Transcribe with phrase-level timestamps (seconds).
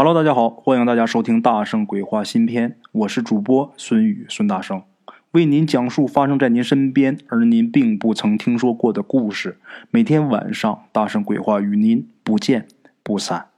[0.00, 4.84] Hello，大家好，欢迎大家收听《大圣鬼话》新篇，我是主播孙宇孙大圣，
[5.32, 9.58] 为您讲述发生在您身边而您并不曾听说过的故事。
[9.90, 12.68] 每天晚上，《大圣鬼话》与您不见
[13.02, 13.48] 不散。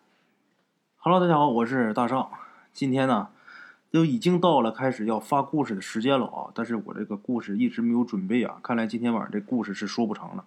[0.97, 2.27] Hello，大家好，我是大圣。
[2.73, 3.29] 今天呢，
[3.91, 6.49] 都已经到了开始要发故事的时间了啊！
[6.55, 10.47] 但是我这个故事一直没有准备啊，看来今天晚上这故事是说不成了。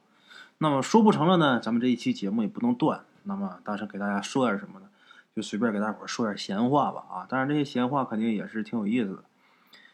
[0.57, 3.01] 那么说不成了呢，咱们这一期节目也不能断。
[3.25, 4.87] 那么大圣给大家说点什么呢？
[5.35, 7.25] 就随便给大伙说点闲话吧啊！
[7.27, 9.23] 当然这些闲话肯定也是挺有意思的。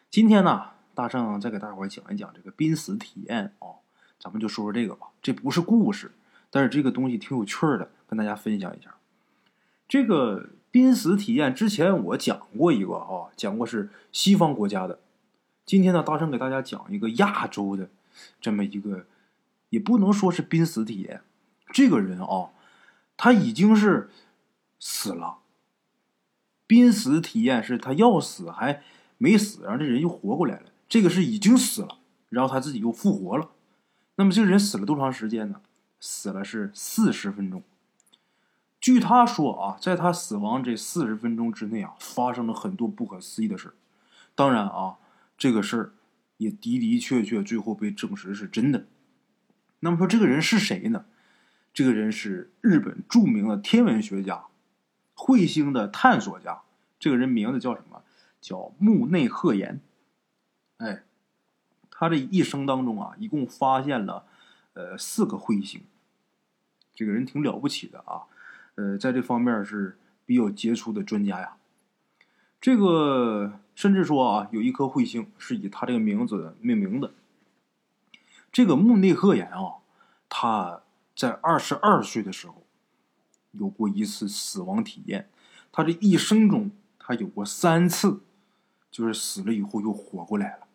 [0.09, 3.79] 今天呢，大圣再给大伙讲一讲这个濒死体验啊，
[4.19, 5.07] 咱们就说说这个吧。
[5.21, 6.11] 这不是故事，
[6.49, 8.95] 但是这个东西挺有趣的，跟大家分享一下。
[9.87, 14.99] 这个濒死体验之前我讲过一个啊，讲过是西方国家的。
[15.65, 17.89] 今天呢，大圣给大家讲一个亚洲的
[18.41, 19.05] 这么一个，
[19.69, 21.21] 也不能说是濒死体验。
[21.71, 22.49] 这个人啊，
[23.15, 24.09] 他已经是。
[24.79, 25.39] 死了，
[26.65, 28.81] 濒死体验是他要死还
[29.17, 30.71] 没死，然后这人又活过来了。
[30.87, 33.51] 这个是已经死了，然后他自己又复活了。
[34.15, 35.61] 那么这个人死了多长时间呢？
[35.99, 37.61] 死了是四十分钟。
[38.79, 43.73] 据他说啊，在他死亡这四十分钟之内啊，发生了很多不可思议的事
[44.33, 44.95] 当然啊，
[45.37, 45.91] 这个事儿
[46.37, 48.87] 也的的确确最后被证实是真的。
[49.81, 51.05] 那么说这个人是谁呢？
[51.73, 54.45] 这个人是日本著名的天文学家。
[55.19, 56.61] 彗星的探索家，
[56.97, 58.01] 这个人名字叫什么？
[58.39, 59.81] 叫木内鹤彦。
[60.77, 61.03] 哎，
[61.91, 64.25] 他这一生当中啊，一共发现了
[64.73, 65.81] 呃四个彗星。
[66.95, 68.23] 这个人挺了不起的啊，
[68.75, 71.57] 呃，在这方面是比较杰出的专家呀。
[72.61, 77.11] 这个甚至说啊，有一颗彗星是以他这个名字命名的。
[78.53, 79.83] 这个木内鹤彦啊，
[80.29, 80.81] 他
[81.13, 82.65] 在二十二岁的时候。
[83.51, 85.29] 有过一次死亡体验，
[85.71, 88.21] 他这一生中，他有过三次，
[88.91, 90.67] 就是死了以后又活过来了。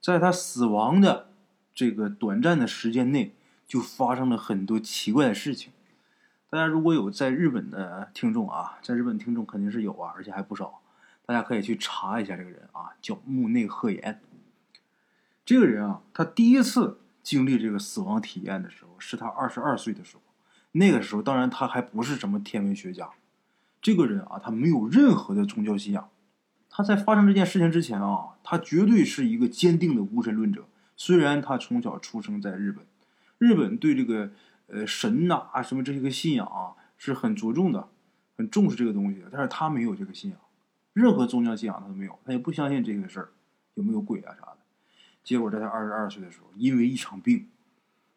[0.00, 1.28] 在他死亡的
[1.74, 3.34] 这个短暂的时间内，
[3.66, 5.72] 就发生了很多奇怪的事情。
[6.50, 10.82] 大家如果有在日本的听众啊，在日本听众肯定是有啊，而且还不少。
[11.26, 14.20] 大家可以去查一下这个人啊，叫木内鹤彦。
[15.44, 20.22] 这个人啊，他第一次经历这个死亡体验的时候，是他二十二岁的时候。
[20.76, 23.10] 那个时候，当然他还不是什么天文学家，
[23.80, 26.10] 这个人啊，他没有任何的宗教信仰。
[26.68, 30.66] 他在发生这件事情之前啊，他绝对是一个坚定的无神论者。
[30.96, 32.84] 虽然他从小出生在日本，
[33.38, 34.32] 日本对这个
[34.66, 37.88] 呃神呐啊什么这些个信仰啊是很着重的，
[38.36, 39.28] 很重视这个东西的。
[39.30, 40.40] 但是他没有这个信仰，
[40.92, 43.28] 任何宗教信仰他都没有，他也不相信这个事儿
[43.74, 44.58] 有没有鬼啊啥的。
[45.22, 47.46] 结果在他二十二岁的时候，因为一场病。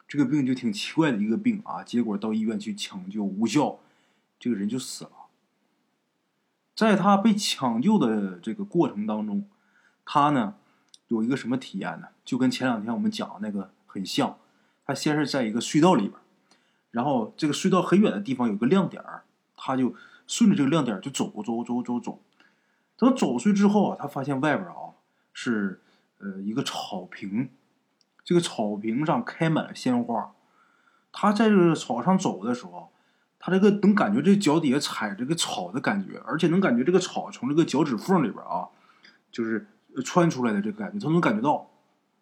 [0.08, 3.80] 这个病就挺奇怪的一个病啊，结果到医院去抢救无效，
[4.40, 5.12] 这个人就死了。
[6.74, 9.50] 在他被抢救的这个过程当中，
[10.06, 10.56] 他呢
[11.08, 12.08] 有一个什么体验呢？
[12.24, 14.38] 就跟前两天我们讲的那个很像。
[14.86, 16.14] 他先是在一个隧道里边，
[16.92, 19.24] 然后这个隧道很远的地方有个亮点儿，
[19.58, 19.94] 他就
[20.28, 22.22] 顺着这个亮点儿就走走走走走。
[22.96, 24.96] 等走出去之后啊，他发现外边啊
[25.34, 25.82] 是
[26.20, 27.50] 呃一个草坪。
[28.28, 30.34] 这个草坪上开满了鲜花，
[31.14, 32.92] 他在这个草上走的时候，
[33.40, 38.68] 他这个能感觉这脚底下踩这个草的感觉，而且能感觉这个草从这个脚趾缝里边啊，
[39.32, 39.66] 就是
[40.04, 41.70] 穿出来的这个感觉，他能感觉到，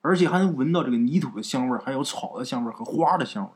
[0.02, 3.50] 而且还能闻到这个泥土的香味，还有草的香味和花的香味。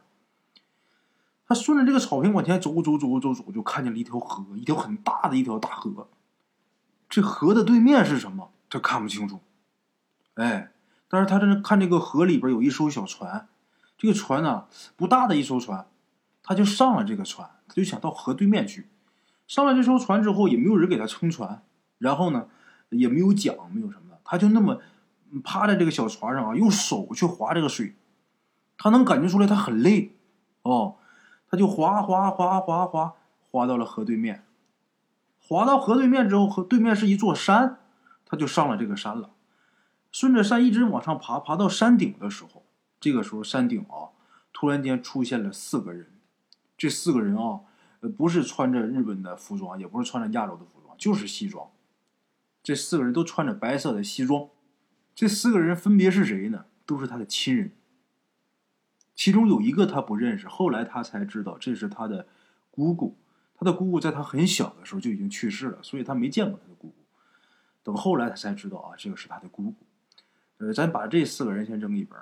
[1.47, 6.09] 他顺着这个草坪往前走走走走走，就看见了一条河，一条很大的一条大河。
[7.07, 8.49] 这河的对面是什么？
[8.71, 9.39] 他看不清楚。
[10.33, 10.71] 哎。
[11.09, 13.47] 但是他这看这个河里边有一艘小船，
[13.97, 15.87] 这个船呢不大的一艘船，
[16.43, 18.87] 他就上了这个船，他就想到河对面去。
[19.47, 21.63] 上了这艘船之后，也没有人给他撑船，
[21.97, 22.45] 然后呢
[22.89, 24.79] 也没有桨，没有什么的，他就那么
[25.43, 27.95] 趴在这个小船上啊，用手去划这个水。
[28.77, 30.15] 他能感觉出来他很累，
[30.61, 30.95] 哦，
[31.49, 33.15] 他就划划划划划
[33.51, 34.45] 划到了河对面。
[35.41, 37.79] 划到河对面之后，河对面是一座山，
[38.25, 39.31] 他就上了这个山了。
[40.11, 42.65] 顺着山一直往上爬，爬到山顶的时候，
[42.99, 44.09] 这个时候山顶啊，
[44.51, 46.11] 突然间出现了四个人。
[46.77, 47.61] 这四个人啊，
[48.17, 51.69] 不是穿着日本的服装，也不是穿着亚洲的服装，就是西装。
[52.63, 54.49] 这四个人都穿着白色的西装。
[55.13, 56.65] 这四个人分别是谁呢？
[56.85, 57.73] 都是他的亲人。
[59.13, 62.27] 其中有一个他不认识，后来他才知道这是他的
[62.71, 63.17] 姑姑。
[63.55, 66.95] 他的姑姑在他很小的时候就已经去世了，所以他没见过他的姑姑。
[67.83, 69.75] 等后来他才知道啊，这个是他的姑姑。
[70.59, 72.17] 呃，咱把这四个人先扔一边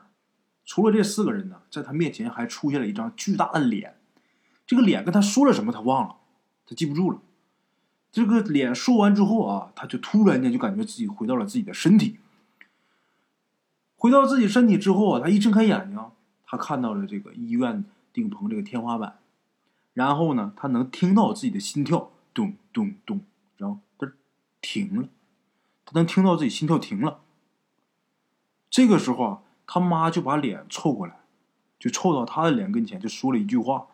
[0.66, 3.96] 除了这四个人呢，在他面前还出现了一张巨大的脸。
[4.66, 6.18] 这个脸跟他说了什么，他忘了，
[6.66, 7.22] 他记不住了。
[8.12, 12.20] 这个脸说完之后啊，他就突然间就感觉自己回到了自己的身体。
[13.96, 16.00] 回到自己身体之后啊，他一睁开眼睛，
[16.46, 19.20] 他看到了这个医院顶棚这个天花板，
[19.94, 23.22] 然后呢，他能听到自己的心跳咚咚咚，
[23.56, 24.12] 然后他
[24.62, 25.08] 停了，
[25.86, 27.22] 他能听到自己心跳停了。
[28.70, 31.20] 这个时候啊，他妈就把脸凑过来，
[31.80, 33.88] 就凑到他的脸跟前，就说了一句话：“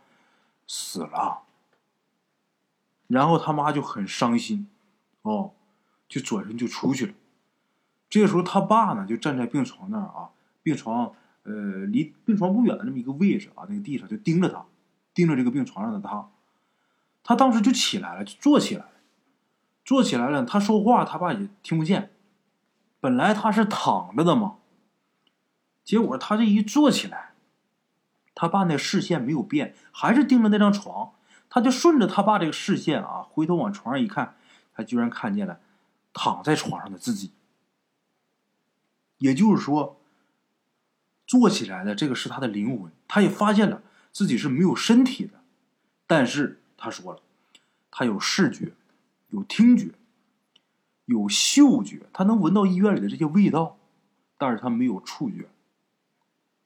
[0.68, 1.44] 死了。”
[3.08, 4.68] 然后他妈就很伤心，
[5.22, 5.52] 哦，
[6.08, 7.14] 就转身就出去了。
[8.10, 10.30] 这个时候他爸呢就站在病床那儿啊，
[10.62, 14.66] 病床呃离病床不远的这么一个位置啊，那个地上就盯着他，
[15.14, 16.30] 盯着这个病床上的他。
[17.24, 18.92] 他当时就起来了，就坐起来了，
[19.86, 20.44] 坐起来了。
[20.44, 22.12] 他说话他爸也听不见。
[23.00, 24.56] 本来他是躺着的嘛，
[25.84, 27.34] 结果他这一坐起来，
[28.34, 31.14] 他爸那视线没有变，还是盯着那张床。
[31.50, 34.36] 他就顺着他爸这个视线啊，回头往床上一看，
[34.74, 35.60] 他居然看见了
[36.12, 37.32] 躺在床上的自己。
[39.20, 40.02] 也就是说，
[41.28, 42.92] 坐起来的这个是他的灵魂。
[43.08, 45.42] 他也发现了自己是没有身体的，
[46.08, 47.20] 但是他说了，
[47.92, 48.74] 他有视觉，
[49.30, 49.92] 有听觉，
[51.06, 53.78] 有嗅觉，他能闻到医院里的这些味道，
[54.40, 55.48] 但是他没有触觉，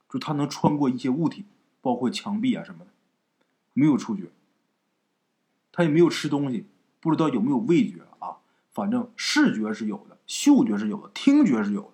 [0.09, 1.45] 就他能穿过一些物体，
[1.81, 2.91] 包括墙壁啊什么的，
[3.73, 4.31] 没有触觉。
[5.71, 6.67] 他也没有吃东西，
[6.99, 8.37] 不知道有没有味觉啊？
[8.71, 11.93] 反正视觉是有的，嗅觉是有的，听觉是有的。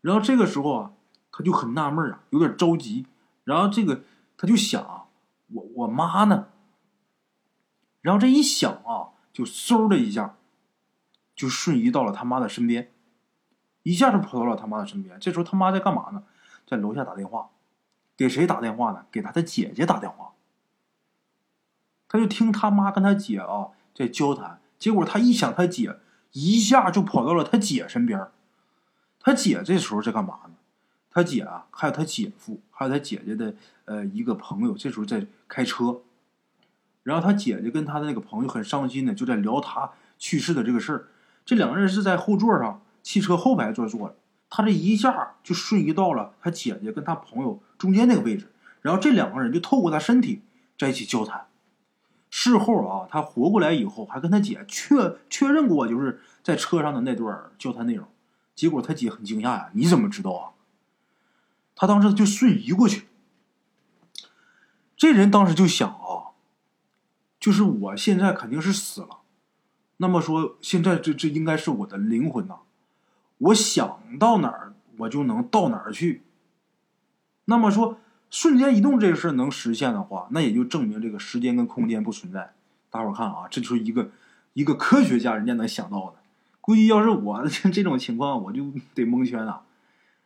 [0.00, 0.92] 然后这个时候啊，
[1.30, 3.06] 他就很纳闷啊，有点着急。
[3.44, 4.02] 然后这个
[4.36, 5.04] 他就想啊，
[5.48, 6.48] 我我妈呢？
[8.00, 10.36] 然后这一想啊，就嗖的一下，
[11.36, 12.92] 就瞬移到了他妈的身边，
[13.82, 15.18] 一下就跑到了他妈的身边。
[15.20, 16.24] 这时候他妈在干嘛呢？
[16.66, 17.50] 在楼下打电话，
[18.16, 19.06] 给谁打电话呢？
[19.10, 20.32] 给他的姐姐打电话。
[22.08, 25.98] 他就听他妈跟他姐啊在交谈，结果他一想他姐，
[26.32, 28.28] 一下就跑到了他姐身边。
[29.18, 30.54] 他姐这时候在干嘛呢？
[31.10, 36.02] 他姐啊，还有他姐夫，还有他姐姐的呃一个朋友，这时候在开车。
[37.02, 41.08] 然后他姐姐跟他的那个朋友很伤心的就在聊他去世的这个事儿。
[41.44, 44.16] 这两个人是在后座上，汽车后排座坐着。
[44.50, 48.52] 他这一下就瞬移到了他姐姐跟他朋友中间那个位置，
[48.82, 50.42] 然后这两个人就透过他身体
[50.78, 51.46] 在一起交谈。
[52.30, 58.08] 事后啊，他活过来以后，还跟他姐确确认过，就是在车上的那段交谈内容。
[58.56, 60.50] 结果他姐很惊讶呀，你怎么知道啊？
[61.76, 63.06] 他当时就瞬移过去。
[64.96, 66.34] 这人当时就想啊，
[67.38, 69.20] 就是我现在肯定是死了，
[69.98, 72.58] 那么说现在这这应该是我的灵魂呐，
[73.38, 76.22] 我想到哪儿我就能到哪儿去。
[77.46, 77.98] 那么说。
[78.30, 82.52] 瞬间移动这个事儿能实现的话，那也就证明这个时间跟空间不存在。
[82.90, 84.10] 大伙儿看啊，这就是一个
[84.54, 86.16] 一个科学家人家能想到的。
[86.60, 89.62] 估计要是我 这种情况，我就得蒙圈了。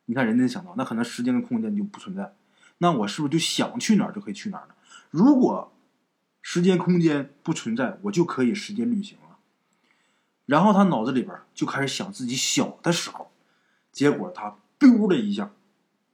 [0.06, 2.32] 你看人家想到，那可能时间跟空间就不存在。
[2.78, 4.74] 那我是不是就想去哪儿就可以去哪儿呢？
[5.10, 5.70] 如果
[6.40, 9.27] 时间空间不存在，我就可以时间旅行了。
[10.48, 13.30] 然后他脑子里边就开始想自己小的时候，
[13.92, 15.50] 结果他 biu 的一下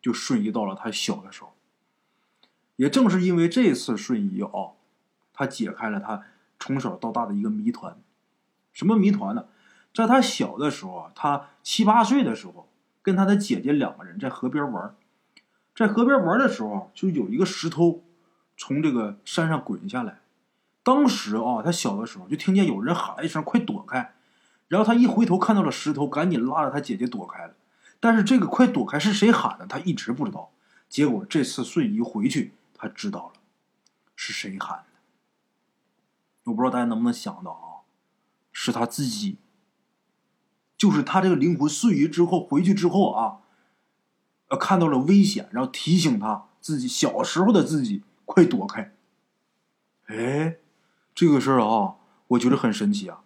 [0.03, 1.53] 就瞬移到了他小的时候。
[2.75, 4.75] 也正是因为这次瞬移啊，
[5.33, 6.25] 他解开了他
[6.59, 7.97] 从小到大的一个谜团。
[8.73, 9.45] 什么谜团呢？
[9.95, 12.69] 在他小的时候啊，他七八岁的时候，
[13.03, 14.97] 跟他的姐姐两个人在河边玩，
[15.77, 18.03] 在河边玩的时候，就有一个石头
[18.57, 20.19] 从这个山上滚下来。
[20.83, 24.15] 当时啊，他小的时候就听见有人喊了一声“快躲开”，
[24.69, 27.55] 然后他一回头看到了石头，赶紧拉着他姐姐躲开了。
[28.01, 30.51] 但是这个“快躲开”是谁喊的，他一直不知道。
[30.89, 32.53] 结果这次瞬移回去。
[32.77, 33.41] 他知道了，
[34.15, 36.51] 是谁喊的？
[36.51, 37.89] 我不知道大家能不能想到啊？
[38.53, 39.39] 是他自己，
[40.77, 43.39] 就是他这个灵魂瞬移之后回去之后啊，
[44.49, 48.95] 呃，看到了危险，然后提醒他自己小时候的自己快躲开。
[50.07, 50.59] 哎，
[51.15, 51.95] 这个事儿啊，
[52.29, 53.24] 我觉得很神奇啊。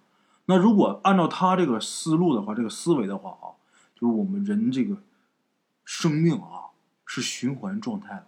[0.50, 3.52] 那如果按照他这个思路的话，这个思维的话啊，
[3.94, 4.96] 就是我们人这个
[5.84, 6.72] 生命啊
[7.04, 8.24] 是循环状态的。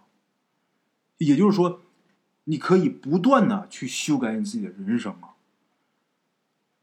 [1.17, 1.81] 也就是说，
[2.43, 5.33] 你可以不断的去修改你自己的人生啊。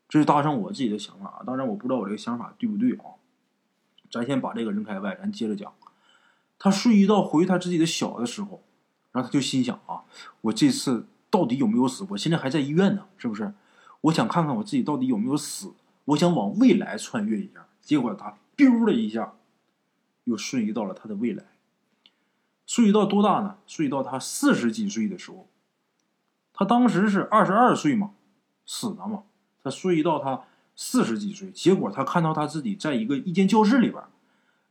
[0.08, 3.14] 这是搭上我自己的想法啊，当然我不知道我这个想法对不对啊。
[4.10, 5.72] 咱先把这个扔开外，咱接着讲。
[6.58, 8.64] 他瞬移到回他自己的小的时候，
[9.12, 10.02] 然后他就心想啊，
[10.40, 12.04] 我这次到底有没有死？
[12.10, 13.54] 我现在还在医院呢，是不是？
[14.02, 15.72] 我想看看我自己到底有没有死，
[16.06, 17.66] 我想往未来穿越一下。
[17.80, 19.34] 结果他丢了一下，
[20.24, 21.44] 又瞬移到了他的未来。
[22.66, 23.56] 瞬移到多大呢？
[23.66, 25.48] 瞬移到他四十几岁的时候，
[26.52, 28.10] 他当时是二十二岁嘛，
[28.66, 29.22] 死的嘛。
[29.62, 30.44] 他瞬移到他
[30.76, 34.02] 四十几岁，结果他看到他自己在一个一间教室里边，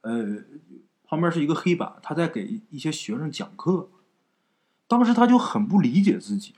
[0.02, 0.44] 呃，
[1.04, 3.90] 旁边是一个黑板，他在给一些学生讲课。
[4.88, 6.54] 当时他就很不理解自己，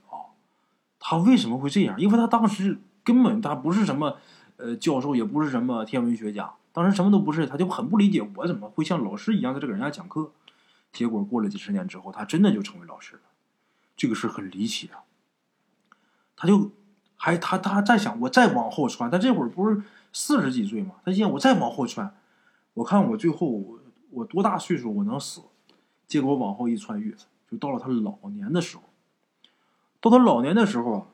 [1.10, 2.00] 他为什么会这样？
[2.00, 4.18] 因为他当时根本他不是什么
[4.58, 10.32] 呃教授，也不是什么天文学家，当时什么都不是，他就很不理解我怎么会像老师一样在这给人家讲课。
[10.94, 13.22] 结果过了几十年之后，他真的就成为老师了，
[13.98, 15.01] 这个事很离奇啊。
[16.36, 16.70] 他就
[17.16, 19.82] 还他他在想，我再往后穿，他这会儿不是
[20.13, 20.94] 四十几岁嘛？
[21.04, 22.16] 他想我再往后穿，
[22.75, 23.80] 我看我最后
[24.12, 25.42] 我多大岁数我能死？
[26.08, 27.16] 结果往后一穿越，
[27.50, 28.84] 就到了他老年的时候。
[30.01, 31.08] 到他老年的时候啊，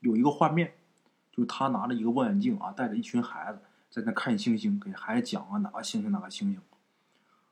[0.00, 0.74] 有一个画面，
[1.30, 6.60] 就是他拿着一个望远镜啊，带着一群孩子在那看星星，给孩子讲啊哪个星星哪个星星。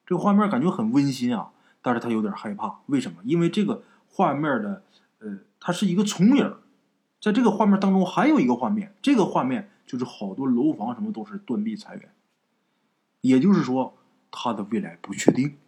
[0.07, 2.81] 这个画面感觉很温馨啊，但是他有点害怕。
[2.87, 3.23] 为什么？
[3.25, 4.83] 因为这个画面的，
[5.21, 6.57] 呃，它是一个重影，
[7.21, 12.09] 在这个画面当中还有一个画面，这个画面就是好多楼房什么都是断壁残垣，
[13.21, 13.97] 也就是说
[14.33, 15.59] 他的未来不确定，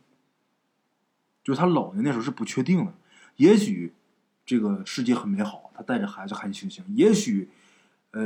[1.45, 2.93] 就是他老年那时候是不确定的。
[3.37, 3.95] 也许
[4.45, 7.51] 这个世界很美好，他带着孩子看星星；也许，
[8.11, 8.23] 呃，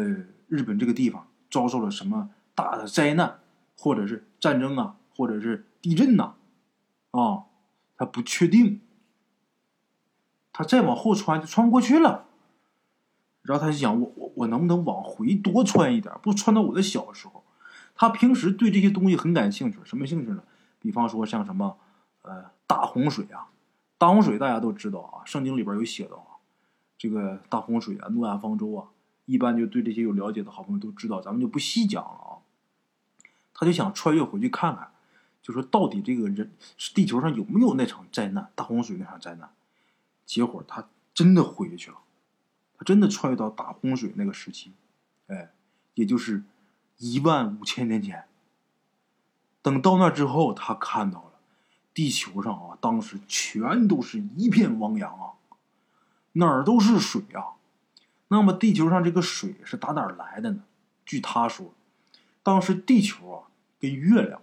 [0.49, 3.41] 日本这个地方遭受了什么大的灾难，
[3.77, 5.67] 或者是战争啊，或者是。
[5.83, 6.35] 地震呐，
[7.13, 7.45] 啊，
[7.97, 8.81] 他不确定，
[10.53, 12.27] 他再往后穿就穿不过去了。
[13.43, 17.45] 然后他就想，我我我能不能往回多穿一点，不穿到我的小时候？
[17.95, 20.43] 他平时对这些东西很感兴趣，什么兴趣呢？
[20.81, 21.79] 比方说像什么，
[22.23, 23.47] 呃，大洪水啊，
[23.99, 26.37] 大洪水大家都知道啊，圣经里边有写到啊，
[26.99, 28.89] 这个大洪水啊，诺亚方舟啊，
[29.25, 32.33] 一般就对这些有了解的好朋友都知道，咱们就不细讲了啊。
[33.55, 34.91] 他就想穿越回去看看。
[35.41, 39.49] 就说到底，这个人是地球上有没有那场灾难，大洪水那场灾难？
[40.25, 41.99] 结果他真的回去了，
[42.77, 44.73] 他真的穿越到大洪水那个时期，
[45.29, 45.53] 哎，
[45.95, 46.43] 也就是
[46.99, 48.25] 一万五千年前。
[49.63, 51.26] 等到那之后，他看到
[51.97, 55.33] 地球上啊，当时全都是一片汪洋啊，
[56.33, 57.57] 哪儿都是水啊。
[58.29, 60.59] 那么地球上这个水是打哪儿来的呢？
[61.07, 61.73] 据他说，
[62.43, 63.49] 当时地球啊
[63.81, 64.43] 跟月亮。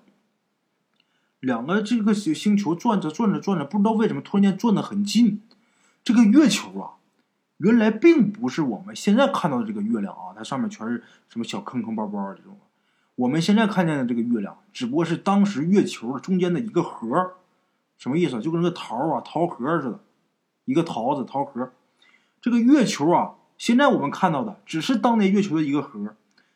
[1.39, 5.41] 两个这个星球转着转着转着，不知道为什么突然间转得很近。
[6.03, 6.97] 这个月球啊，
[7.57, 12.57] 原来并不是我们现在看到的这个月亮啊，它上面全是什么小坑坑包包这种。
[13.15, 17.35] 我们现在看见的这个月亮，只不过是当时月球中间的一个核，
[18.03, 18.41] 什么意思？
[18.41, 19.99] 就跟那个桃啊桃核似的，
[20.65, 21.71] 一个桃子桃核。
[22.41, 26.13] 这个月球啊，现在我们看到的只是当年月球的一个核。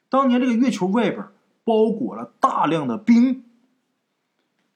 [0.10, 1.26] 当年这个月球外边
[1.64, 3.46] 包裹了大量的冰。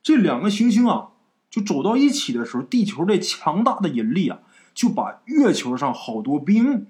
[0.02, 1.10] 这两个行星啊，
[1.50, 4.40] 就走到一起的时候，地球这强大的引力啊，
[4.74, 6.88] 就把月球上好多冰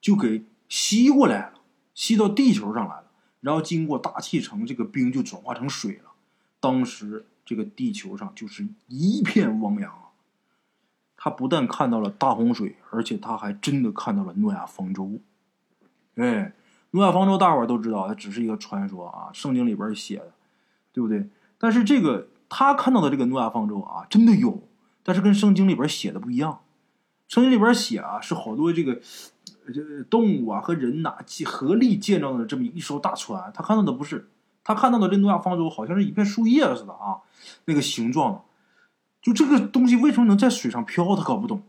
[0.00, 1.54] 就给吸过来了，
[1.92, 3.10] 吸到地球上来了。
[3.40, 6.12] 然后经过大气层，这个冰就转化成水了。
[6.60, 10.12] 当时这个地球上就是一片汪洋啊。
[11.16, 15.18] 他不但看到了大洪水，而且他还真的看到了诺亚方舟。
[16.16, 16.52] 哎，
[16.90, 20.32] 诺亚方舟大伙儿都知道，它只是一个传说啊，圣经里边写的，
[20.92, 21.30] 对不对？
[21.56, 22.28] 但是这个。
[22.50, 24.66] 他看到的这个诺亚方舟啊，真的有，
[25.02, 26.60] 但是跟圣经里边写的不一样。
[27.28, 28.98] 圣经里边写啊，是好多这个
[29.66, 33.52] 这动物啊和人呐合力建造的这么一艘大船。
[33.54, 34.30] 他看到的不是，
[34.68, 37.22] 他看到的这诺亚方舟好像是一片树叶似的啊，
[37.64, 38.44] 那个形状。
[39.22, 41.62] 就这个东西为什么能在水上漂，他搞不懂。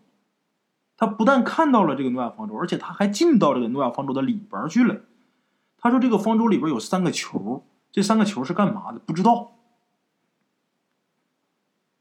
[0.97, 4.99] 他不但看到了这个诺亚方舟，而且他还进到这个诺亚方舟的里边去了。
[5.77, 8.99] 他说这个方舟里边有三个球，这三个球是干嘛的？
[8.99, 9.53] 不知道。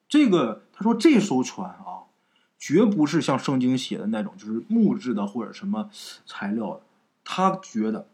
[0.09, 2.11] 这个他说这艘船啊，
[2.59, 5.90] 绝不是像圣经写的那种，就是木质的或者什么
[6.26, 6.81] 材料的。
[7.23, 8.09] 他觉得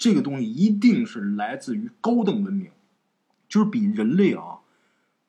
[0.00, 2.72] 这个东西一定是来自于高等文明，
[3.46, 4.60] 就是比人类啊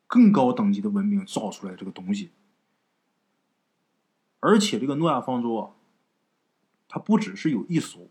[0.07, 2.31] 更高等级的文明造出来这个东西。
[4.39, 5.71] 而且这个诺亚方舟啊，
[6.87, 8.07] 它不只是有一艘，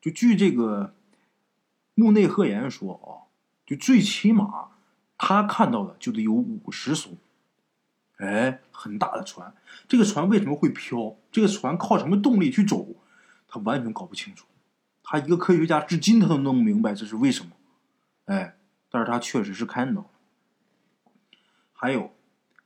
[0.00, 0.94] 就据这个
[1.94, 3.32] 穆内赫言说啊，
[3.64, 4.68] 就最起码。
[5.18, 7.12] 他看到的就得有五十艘，
[8.18, 9.54] 哎，很大的船。
[9.88, 11.16] 这个船为什么会飘？
[11.32, 12.86] 这个船靠什么动力去走？
[13.48, 14.44] 他完全搞不清楚。
[15.08, 17.52] 他一个科学家，至今他都弄不明白这是为什么。
[18.24, 18.56] 哎，
[18.90, 20.08] 但是他确实是看到了。
[21.72, 22.12] 还有，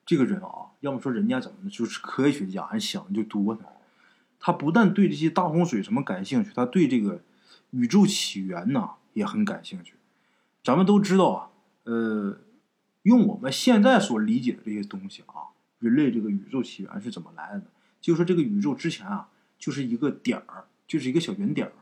[0.06, 3.60] 这个人啊，要么说人家怎么的，就是科学家，还想的就多呢。
[4.38, 7.22] 他不但对这些大洪水什么感兴趣，他对这个
[7.72, 9.92] 宇宙起源呢也很感兴趣。
[10.64, 11.50] 咱们都知道啊。
[11.84, 12.38] 呃，
[13.02, 17.64] 用我们现在所理解的这些东西啊，人类这个宇宙起源是怎么来的呢？
[18.00, 19.28] 就是说这个宇宙之前啊，
[19.58, 21.72] 就是一个点儿，就是一个小圆点儿。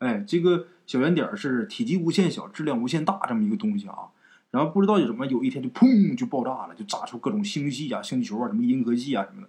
[0.00, 4.12] 哎，这个小圆点是体积无限小、质量无限大这么一个东西啊。
[4.50, 9.48] 然后不知道有什么，有一天就砰就爆炸了，就炸出各种星系啊、星球啊、什么银河系啊什么的。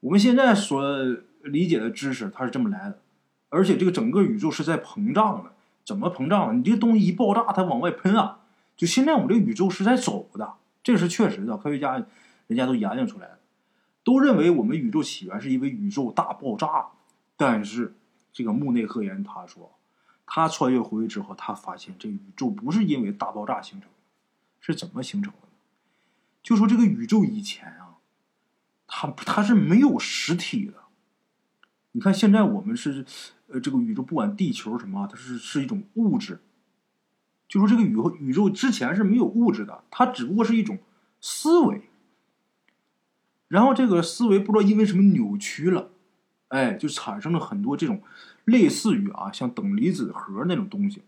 [0.00, 0.82] 我们现在所
[1.44, 2.98] 理解的知识，它是这么来的。
[3.50, 5.52] 而且这个整个宇宙是在膨胀的，
[5.84, 6.58] 怎么膨胀？
[6.58, 8.40] 你这个东西一爆炸，它往外喷啊。
[8.76, 12.04] 就现在我们这个宇宙是在走的，这个是确实的，科学家
[12.48, 13.38] 人家都研究出来了，
[14.02, 16.86] 都认为我们宇宙起源是因为宇宙大爆炸。
[17.36, 17.94] 但是
[18.34, 19.78] 这个穆内赫言他说。
[20.26, 23.96] 他穿越回去之后，他发现这宇宙不是因为大爆炸形成的，
[24.58, 25.48] 是怎么形成的？
[26.42, 27.98] 就说这个宇宙以前啊，
[28.86, 30.84] 它它是没有实体的。
[31.92, 33.04] 你看现在我们是，
[33.48, 36.40] 呃，这个宇宙不管地球什么，它是是一种物质。
[37.46, 40.78] 就说这个宇宙宇宙之前是没有物质的，它只不过是一种
[41.20, 41.90] 思维。
[43.48, 45.90] 然后这个思维不知道因为什么扭曲了，
[46.48, 48.02] 哎，就产生了很多这种。
[48.44, 51.00] 类似于啊，像等离子核那种东西，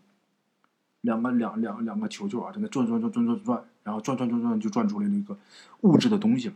[1.01, 5.37] 两个两两两个球球啊，在那转转转转转转，然后转转转转就转出来那个
[5.81, 6.55] 物质的东西了。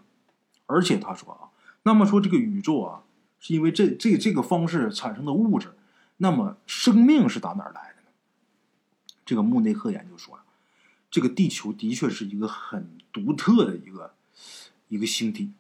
[0.66, 3.04] 而且他说啊，那么说这个宇宙啊，
[3.40, 5.68] 是因为这这这个方式产生的物质，
[6.18, 8.08] 那么生命是打哪儿来的呢？
[9.24, 10.44] 这个穆内克研究说呀，
[11.12, 14.16] 这个地球的确是一个很独特的一个
[14.88, 15.52] 一个星体，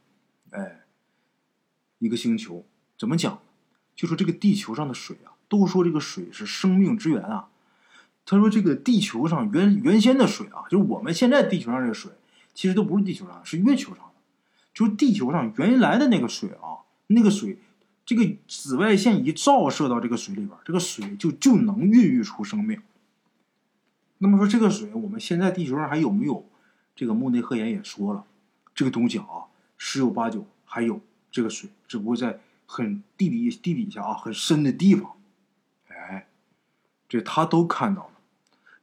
[0.50, 0.82] 哎，
[2.00, 2.66] 一个星球，
[3.02, 3.42] 怎么讲？
[3.96, 7.50] 就说这个地球上的水啊，都说这个水是生命之源啊。
[8.28, 12.12] 他说这个地球上原原先的水啊，就是我们现在地球上这个水，
[12.54, 14.12] 其实都不是地球上，是月球上的。
[14.72, 17.58] 就是地球上原来的那个水啊，那个水，
[18.06, 22.84] 这个紫外线一照射到这个水里边，这个水就就能孕育出生命。
[24.20, 26.48] 那么说这个水，我们现在地球上还有没有？
[26.96, 28.26] 这个穆内赫言也说了，
[28.76, 32.40] 这个东西啊，十有八九还有这个水，只不过在。
[32.72, 35.18] 很地底地底下啊，很深的地方，
[35.90, 36.30] 哎，
[37.10, 38.12] 这他都看到了。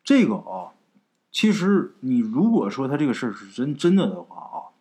[0.05, 0.75] 这个啊，
[1.33, 4.77] 其实你如果说他这个事儿是真真的的话啊，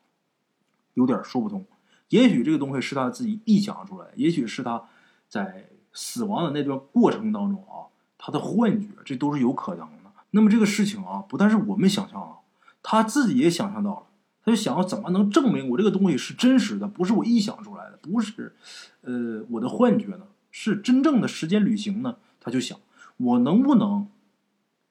[0.95, 1.65] 有点说不通。
[2.09, 4.83] 也许这个东西是他自己臆想出来，也许是他
[5.29, 10.11] 在死亡的那段过程当中啊，他的幻觉，这都是有可能的。
[10.31, 12.35] 那么这个事情啊，不但是我们想象啊，
[12.83, 14.03] 他自己也想象到了。
[14.43, 17.76] 他就想要怎么能证明我这个东西是真实的，不是我臆想出来，
[18.11, 18.55] 不是，
[19.01, 20.21] 呃，我的幻觉呢？
[20.49, 22.17] 是真正的时间旅行呢？
[22.39, 22.79] 他就想，
[23.17, 24.07] 我能不能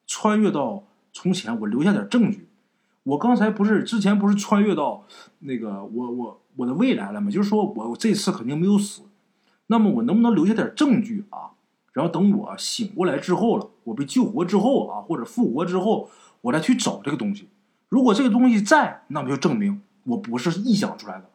[0.05, 2.47] 穿越到从前，我留下点证据？
[3.03, 5.05] 我刚才不是之前不是穿越到
[5.39, 7.31] 那个我我我的未来了吗？
[7.31, 9.03] 就是说我这次肯定没有死，
[9.67, 11.51] 那么我能不能留下点证据啊？
[11.93, 16.09] 然后等我醒过来之后了，我被救活之后啊，或者复活之后，
[16.41, 17.47] 我再去找这个东西。
[17.89, 21.29] 如果这个东西在，那么就证明我不是臆想出来的，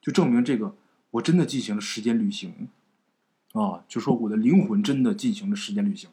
[0.00, 0.74] 就证明这个
[1.12, 2.68] 我真的进行了时间旅行，
[3.52, 6.10] 啊，就说我的灵魂真的进行了时间旅行。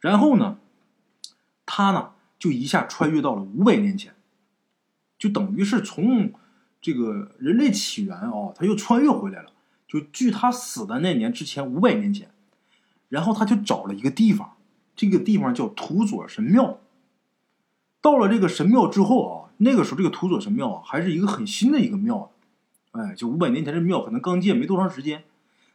[0.00, 0.58] 然后呢，
[1.66, 4.14] 他呢就一下穿越到了五百年前，
[5.18, 6.32] 就等于是从
[6.80, 9.50] 这个人类起源啊，他又穿越回来了。
[9.86, 12.30] 就距他死的那年之前五百年前，
[13.08, 14.56] 然后他就找了一个地方，
[14.96, 16.80] 这个地方叫土佐神庙。
[18.00, 22.32] 到了这个神庙之后啊，那个时候这个土佐神庙啊还是一个很新的一个庙，
[22.94, 25.24] 哎，就五百年前这庙可能刚建没多长时间，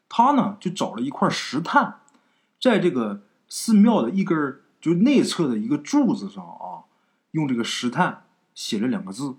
[0.08, 2.00] 他呢就找了一块石炭，
[2.62, 6.88] 在这个寺庙的一根就内侧的一个柱子上啊，
[7.32, 8.24] 用这个石炭
[8.56, 9.36] 写了两个字，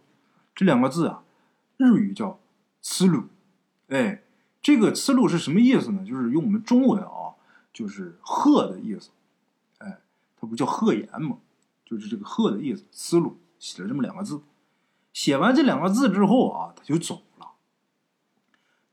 [0.54, 1.22] 这两个字啊，
[1.78, 2.38] 日语叫
[2.82, 3.24] “慈鲁”，
[3.88, 4.24] 哎，
[4.60, 6.04] 这个“慈鲁”是什么意思呢？
[6.04, 7.32] 就是用我们中文啊，
[7.72, 9.08] 就是“鹤”的意思，
[9.78, 10.00] 哎，
[10.38, 11.38] 它不叫鹤岩吗？
[11.86, 14.42] 就是这个“鹤”的意思，思路写了这么两个字。
[15.14, 17.22] 写完这两个字之后啊，他就走。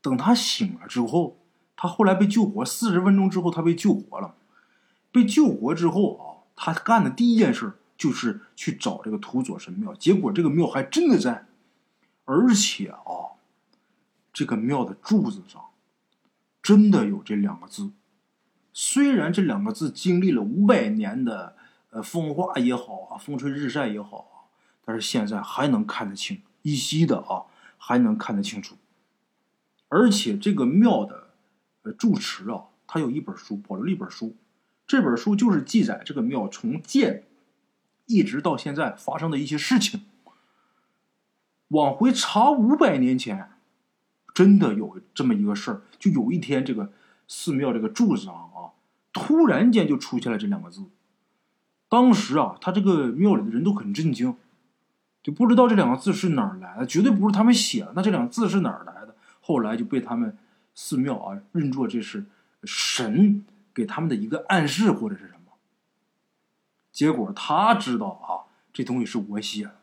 [0.08, 1.36] 等他醒了之后，
[1.76, 4.34] 他后来被救活，四十分钟之后他被救活了。
[5.12, 6.24] 被救活之后啊，
[6.56, 9.94] 他干的第一件事就是去找这个土佐神庙。
[9.94, 11.46] 结果这个庙还真的在，
[12.24, 13.36] 而且啊，
[14.32, 15.62] 这个庙的柱子上
[16.62, 17.90] 真的有这两个字。
[18.72, 21.56] 虽然这两个字经历了五百年的。
[21.90, 24.52] 呃，风化也好啊，风吹日晒也好啊，
[24.84, 28.76] 但是现在还能看得清，依稀的啊，还能看得清楚。
[29.88, 31.28] 而且这个庙的
[31.82, 34.36] 呃住持啊，他有一本书，保留了一本书，
[34.86, 37.24] 这本书就是记载这个庙从建
[38.06, 40.02] 一直到现在发生的一些事情。
[41.68, 43.50] 往回查五百年前，
[44.32, 46.90] 真的有这么一个事儿，就有一天这个
[47.26, 48.72] 寺庙这个柱子上啊，
[49.12, 50.84] 突然间就出现了这两个字。
[51.90, 54.34] 当时啊，他这个庙里的人都很震惊，
[55.22, 57.92] 就不知道这两个字是哪儿来的，绝对不是他们写的。
[57.94, 58.97] 那这两个字是哪儿来的？
[59.48, 60.36] 后来就被他们
[60.74, 62.26] 寺庙啊认作这是
[62.64, 65.54] 神给他们的一个暗示或者是什么。
[66.92, 69.80] 结果他知道啊，这东西是我写的，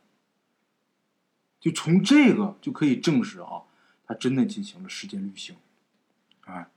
[1.59, 3.63] 就从这个就可以证实啊，
[4.05, 5.55] 他真的进行了时间旅行。
[6.45, 6.67] 哎，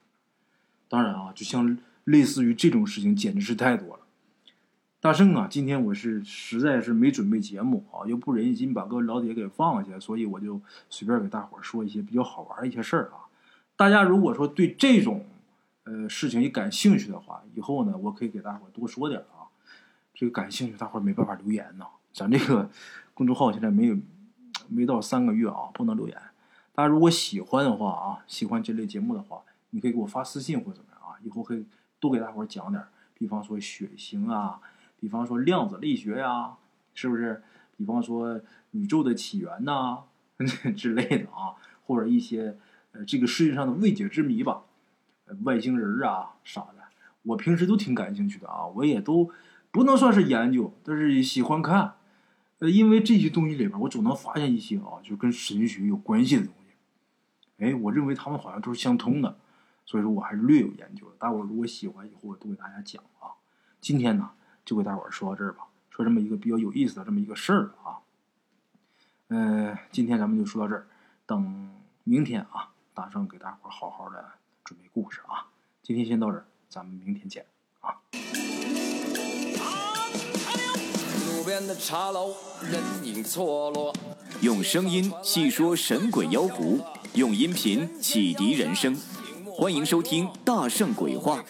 [0.88, 4.06] 当然啊，就像类似于这种事情，简直是太多了。
[5.00, 13.30] 大圣啊，今天我是实在是没准备节目啊，又不忍心把各位老铁给放下，所以我就随便给大伙儿说一些比较好玩的一些事儿啊。
[13.76, 15.24] 大家如果说对这种
[15.84, 19.46] 呃事情也感兴趣的话，以后呢，我可以给大伙儿多说点啊。
[20.12, 21.86] 这个感兴趣，大伙儿没办法留言呐。
[22.12, 22.68] 咱这个
[23.14, 23.96] 公众号现在没有
[24.66, 26.18] 没到三个月啊，不能留言。
[26.74, 31.64] 大家如果喜欢的话啊，喜欢这类节目的话，你可以给我发私信或者怎么样啊，以后可以
[32.00, 32.82] 多给大伙儿讲点，
[33.14, 34.58] 比方说血型啊。
[35.00, 36.56] 比方说量子力学呀，
[36.94, 37.42] 是不是？
[37.76, 38.40] 比方说
[38.72, 40.02] 宇宙的起源呐
[40.76, 41.54] 之类的啊，
[41.86, 42.58] 或者一些
[43.06, 44.62] 这个世界上的未解之谜吧，
[45.44, 46.82] 外星人啊啥的，
[47.22, 49.30] 我平时都挺感兴趣的啊，我也都
[49.70, 51.94] 不能算是研究，但是喜欢看。
[52.58, 57.64] 呃，因为这些东西里边，我总能发现一些啊，就跟神学有关系的东西。
[57.64, 59.38] 哎，我认为他们好像都是相通的，
[59.84, 61.06] 所以说我还是略有研究。
[61.20, 63.38] 大伙如果喜欢，以后我都给大家讲啊。
[63.80, 64.32] 今天呢。
[64.68, 67.96] 就给大伙儿说到这儿吧，说这么一个比较有意思的这么一个事儿啊。
[69.28, 70.86] 嗯，今天咱们就说到这儿，
[71.24, 71.70] 等
[72.04, 74.22] 明天啊，大圣给大伙儿好好的
[74.62, 75.46] 准备故事啊。
[75.82, 77.46] 今天先到这儿，咱们明天见
[77.80, 77.96] 啊。
[81.30, 83.94] 路边的茶楼，人影错落。
[84.42, 86.78] 用声音细说神鬼妖狐，
[87.14, 88.94] 用音频启迪人生，
[89.46, 91.42] 欢迎收听《大圣鬼话》。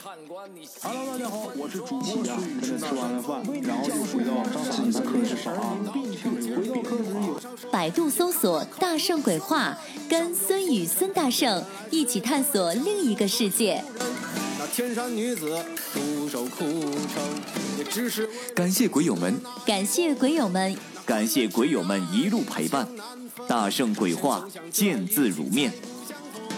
[0.83, 2.61] Hello，大家好，我是主播孙宇。
[2.63, 5.77] 吃完了饭，然后就回到自己的课室上啊。
[7.71, 9.77] 百度搜索“大圣鬼话”，
[10.09, 13.85] 跟孙宇、孙大圣一起探索另一个世界。
[14.59, 17.23] 那天山女子独守空城，
[17.77, 22.89] 也只是感谢鬼友们，感谢鬼友们，感谢鬼友们一路陪伴。
[23.47, 25.73] 大圣鬼话，见字如面。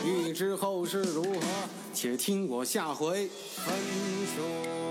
[0.04, 1.40] 欲知后事如何？
[1.92, 3.74] 且听我下回分
[4.34, 4.89] 说。